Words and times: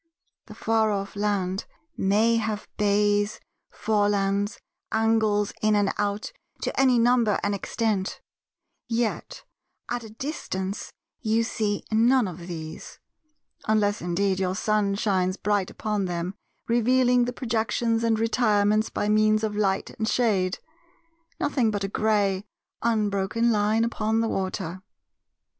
The 0.47 0.55
far 0.55 0.89
off 0.89 1.15
land 1.15 1.65
may 1.95 2.37
have 2.37 2.67
bays, 2.75 3.39
forelands, 3.69 4.57
angles 4.91 5.53
in 5.61 5.75
and 5.75 5.93
out 5.99 6.31
to 6.63 6.75
any 6.79 6.97
number 6.97 7.39
and 7.43 7.53
extent; 7.53 8.19
yet 8.87 9.43
at 9.89 10.03
a 10.03 10.09
distance 10.09 10.91
you 11.19 11.43
see 11.43 11.83
none 11.91 12.27
of 12.27 12.47
these 12.47 12.97
(unless 13.67 14.01
indeed 14.01 14.39
your 14.39 14.55
sun 14.55 14.95
shines 14.95 15.37
bright 15.37 15.69
upon 15.69 16.05
them 16.05 16.33
revealing 16.67 17.25
the 17.25 17.31
projections 17.33 18.03
and 18.03 18.17
retirements 18.17 18.89
by 18.89 19.07
means 19.07 19.43
of 19.43 19.55
light 19.55 19.91
and 19.91 20.07
shade), 20.07 20.57
nothing 21.39 21.69
but 21.69 21.83
a 21.83 21.87
grey 21.87 22.43
unbroken 22.81 23.51
line 23.51 23.83
upon 23.83 24.19
the 24.21 24.27
water. 24.29 24.81